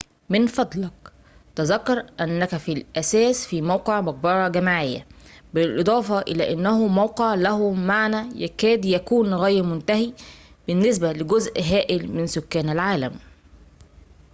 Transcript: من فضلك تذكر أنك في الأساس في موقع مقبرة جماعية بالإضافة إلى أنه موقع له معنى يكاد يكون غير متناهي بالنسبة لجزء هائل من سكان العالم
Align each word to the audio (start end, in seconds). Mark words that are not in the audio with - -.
من 0.29 0.47
فضلك 0.47 1.11
تذكر 1.55 2.05
أنك 2.19 2.55
في 2.57 2.71
الأساس 2.73 3.47
في 3.47 3.61
موقع 3.61 4.01
مقبرة 4.01 4.47
جماعية 4.47 5.05
بالإضافة 5.53 6.19
إلى 6.21 6.53
أنه 6.53 6.87
موقع 6.87 7.35
له 7.35 7.71
معنى 7.73 8.43
يكاد 8.43 8.85
يكون 8.85 9.33
غير 9.33 9.63
متناهي 9.63 10.13
بالنسبة 10.67 11.13
لجزء 11.13 11.61
هائل 11.61 12.11
من 12.11 12.27
سكان 12.27 12.69
العالم 12.69 13.13